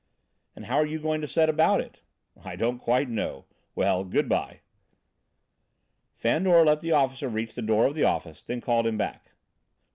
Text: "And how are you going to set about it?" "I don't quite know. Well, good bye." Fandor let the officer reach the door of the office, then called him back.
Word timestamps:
"And 0.55 0.65
how 0.65 0.77
are 0.77 0.85
you 0.87 0.99
going 0.99 1.21
to 1.21 1.27
set 1.27 1.47
about 1.47 1.79
it?" 1.79 2.01
"I 2.43 2.55
don't 2.55 2.79
quite 2.79 3.07
know. 3.07 3.45
Well, 3.75 4.03
good 4.03 4.27
bye." 4.27 4.61
Fandor 6.15 6.65
let 6.65 6.81
the 6.81 6.91
officer 6.91 7.29
reach 7.29 7.53
the 7.53 7.61
door 7.61 7.85
of 7.85 7.93
the 7.93 8.03
office, 8.03 8.41
then 8.41 8.61
called 8.61 8.87
him 8.87 8.97
back. 8.97 9.33